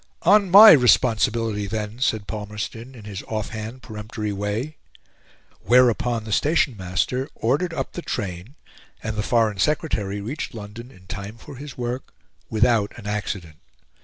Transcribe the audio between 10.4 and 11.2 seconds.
London in